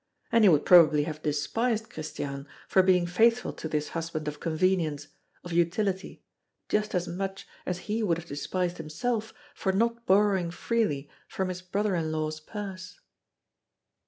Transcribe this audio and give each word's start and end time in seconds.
and 0.31 0.43
he 0.43 0.49
would 0.49 0.65
probably 0.65 1.03
have 1.03 1.21
despised 1.21 1.91
Christiane 1.91 2.47
for 2.67 2.81
being 2.81 3.05
faithful 3.05 3.53
to 3.53 3.69
this 3.69 3.89
husband 3.89 4.27
of 4.27 4.39
convenience, 4.39 5.09
of 5.43 5.51
utility, 5.51 6.23
just 6.69 6.95
as 6.95 7.07
much 7.07 7.47
as 7.67 7.81
he 7.85 8.01
would 8.01 8.17
have 8.17 8.25
despised 8.27 8.77
himself 8.77 9.31
for 9.53 9.71
not 9.71 10.07
borrowing 10.07 10.49
freely 10.49 11.07
from 11.27 11.49
his 11.49 11.61
brother 11.61 11.93
in 11.95 12.11
law's 12.11 12.39
purse. 12.39 12.99